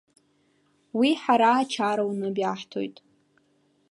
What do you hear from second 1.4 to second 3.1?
ачара уны биаҳҭоит!